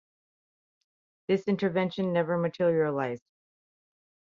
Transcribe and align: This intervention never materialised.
This 1.27 1.47
intervention 1.47 2.11
never 2.11 2.35
materialised. 2.35 3.21